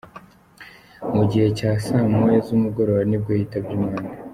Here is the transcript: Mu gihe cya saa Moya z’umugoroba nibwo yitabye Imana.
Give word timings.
Mu 1.15 1.23
gihe 1.31 1.47
cya 1.57 1.71
saa 1.85 2.05
Moya 2.11 2.39
z’umugoroba 2.47 3.01
nibwo 3.09 3.31
yitabye 3.39 3.73
Imana. 3.81 4.07